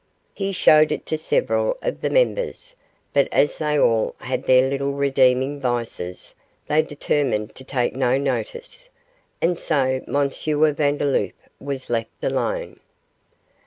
[0.33, 2.73] He showed it to several of the members,
[3.13, 6.33] but as they all had their little redeeming vices,
[6.65, 8.89] they determined to take no notice,
[9.43, 10.29] and so M.
[10.33, 12.79] Vandeloup was left alone.